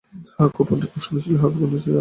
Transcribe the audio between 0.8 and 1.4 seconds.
উষ্ণ ছিল।